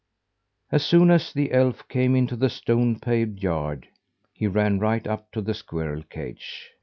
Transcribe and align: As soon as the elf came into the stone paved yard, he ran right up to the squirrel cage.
As 0.71 0.83
soon 0.83 1.11
as 1.11 1.31
the 1.31 1.51
elf 1.51 1.87
came 1.87 2.15
into 2.15 2.35
the 2.35 2.49
stone 2.49 2.99
paved 2.99 3.43
yard, 3.43 3.87
he 4.33 4.47
ran 4.47 4.79
right 4.79 5.05
up 5.05 5.29
to 5.33 5.41
the 5.43 5.53
squirrel 5.53 6.01
cage. 6.01 6.71